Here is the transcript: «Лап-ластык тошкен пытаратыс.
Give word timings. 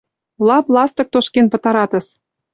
«Лап-ластык 0.47 1.07
тошкен 1.13 1.47
пытаратыс. 1.53 2.05